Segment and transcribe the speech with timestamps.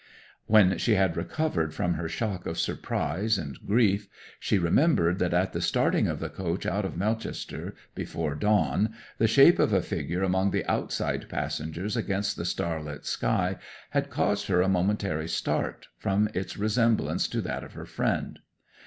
[0.47, 4.07] 'When she had recovered from her shock of surprise and grief,
[4.39, 9.27] she remembered that at the starting of the coach out of Melchester before dawn, the
[9.27, 13.57] shape of a figure among the outside passengers against the starlit sky
[13.91, 18.39] had caused her a momentary start, from its resemblance to that of her friend.